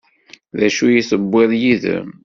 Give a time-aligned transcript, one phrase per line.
[0.57, 2.09] D acu i d-tewwiḍ yid-m?